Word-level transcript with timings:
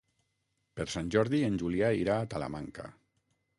Per 0.79 0.87
Sant 0.93 1.11
Jordi 1.17 1.43
en 1.49 1.61
Julià 1.65 1.93
irà 2.01 2.17
a 2.17 2.27
Talamanca. 2.35 2.91